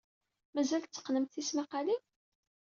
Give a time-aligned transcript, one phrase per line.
[0.53, 2.01] Mazal tetteqqnemt tismaqqalin?